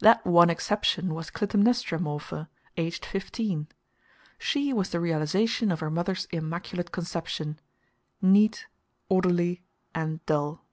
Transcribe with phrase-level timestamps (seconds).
[0.00, 3.68] That one exception was Clytemnestra Morpher, aged fifteen.
[4.36, 7.60] She was the realization of her mother's immaculate conception
[8.20, 8.66] neat,
[9.08, 9.62] orderly,
[9.94, 10.64] and dull.